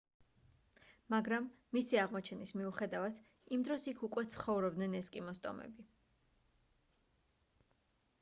მაგრამ 1.13 1.49
მისი 1.77 1.99
აღმოჩენის 2.03 2.53
მიუხედავად 2.61 3.19
იმ 3.57 3.65
დროს 3.67 3.85
იქ 3.91 4.01
უკვე 4.07 4.23
ცხოვრობდნენ 4.37 4.97
ესკიმოს 5.01 5.43
ტომები 5.45 5.87